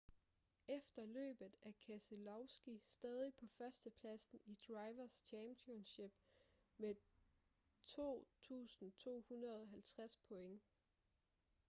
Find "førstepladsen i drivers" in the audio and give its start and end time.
3.57-5.25